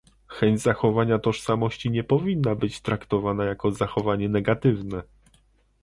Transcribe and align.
Chęć 0.27 0.59
zachowania 0.61 1.19
tożsamości 1.19 1.91
nie 1.91 2.03
powinna 2.03 2.55
być 2.55 2.81
traktowana 2.81 3.45
jako 3.45 3.71
zachowanie 3.71 4.29
negatywne 4.29 5.03